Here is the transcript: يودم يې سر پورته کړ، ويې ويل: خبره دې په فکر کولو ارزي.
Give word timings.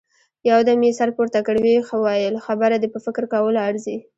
يودم 0.49 0.79
يې 0.87 0.91
سر 0.99 1.09
پورته 1.15 1.39
کړ، 1.45 1.55
ويې 1.63 1.79
ويل: 2.03 2.35
خبره 2.45 2.75
دې 2.79 2.87
په 2.93 2.99
فکر 3.05 3.23
کولو 3.33 3.59
ارزي. 3.69 3.97